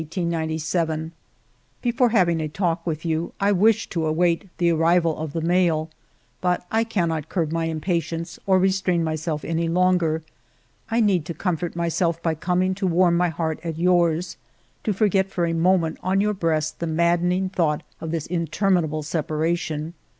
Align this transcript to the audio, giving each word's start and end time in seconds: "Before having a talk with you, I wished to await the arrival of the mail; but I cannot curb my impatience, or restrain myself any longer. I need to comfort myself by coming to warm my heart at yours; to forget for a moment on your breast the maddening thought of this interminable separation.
"Before 1.83 2.09
having 2.09 2.41
a 2.41 2.47
talk 2.49 2.87
with 2.87 3.05
you, 3.05 3.33
I 3.39 3.51
wished 3.51 3.91
to 3.91 4.07
await 4.07 4.49
the 4.57 4.71
arrival 4.71 5.15
of 5.19 5.31
the 5.33 5.41
mail; 5.41 5.91
but 6.41 6.65
I 6.71 6.83
cannot 6.83 7.29
curb 7.29 7.51
my 7.51 7.65
impatience, 7.65 8.39
or 8.47 8.57
restrain 8.57 9.03
myself 9.03 9.45
any 9.45 9.67
longer. 9.69 10.23
I 10.89 11.01
need 11.01 11.23
to 11.25 11.35
comfort 11.35 11.75
myself 11.75 12.19
by 12.23 12.33
coming 12.33 12.73
to 12.81 12.87
warm 12.87 13.15
my 13.15 13.29
heart 13.29 13.59
at 13.63 13.77
yours; 13.77 14.37
to 14.85 14.91
forget 14.93 15.29
for 15.29 15.45
a 15.45 15.53
moment 15.53 15.99
on 16.01 16.19
your 16.19 16.33
breast 16.33 16.79
the 16.79 16.87
maddening 16.87 17.49
thought 17.49 17.83
of 17.99 18.09
this 18.09 18.25
interminable 18.25 19.03
separation. 19.03 19.93